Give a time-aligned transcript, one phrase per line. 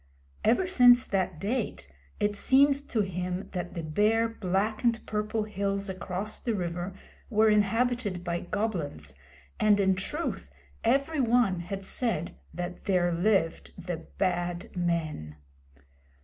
[0.43, 1.87] Ever since that date
[2.19, 6.95] it seemed to him that the bare black and purple hills across the river
[7.29, 9.13] were inhabited by Goblins,
[9.59, 10.49] and, in truth,
[10.83, 15.35] every one had said that there lived the Bad Men.